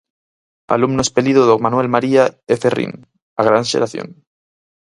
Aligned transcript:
Alumno 0.75 1.01
espelido 1.05 1.41
do 1.49 1.55
Manuel 1.65 1.89
María 1.95 2.23
e 2.53 2.55
Ferrín: 2.63 2.91
a 3.39 3.41
gran 3.47 3.63
xeración. 3.71 4.07